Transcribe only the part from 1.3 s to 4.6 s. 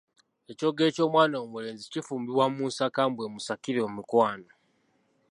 omulenzi kifumbibwa mu nsaka mbu emusakire emikwano.